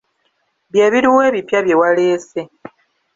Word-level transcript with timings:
Bye 0.71 0.87
biruwa 0.93 1.23
ebipya 1.29 1.59
bye 1.65 1.79
waleese? 1.81 2.41